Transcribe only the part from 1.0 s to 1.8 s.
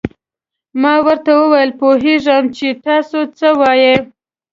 ورته وویل: